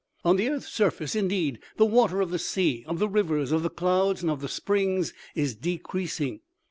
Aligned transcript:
"On 0.25 0.35
the 0.35 0.49
earth's 0.49 0.67
surface, 0.71 1.15
indeed, 1.15 1.59
the 1.77 1.85
water 1.85 2.21
of 2.21 2.31
the 2.31 2.39
sea, 2.39 2.83
of 2.87 2.97
the 2.97 3.07
rivers, 3.07 3.51
of 3.51 3.61
the 3.61 3.69
clouds, 3.69 4.23
and 4.23 4.31
of 4.31 4.41
the 4.41 4.49
springs, 4.49 5.13
is 5.35 5.53
decreasing. 5.53 6.39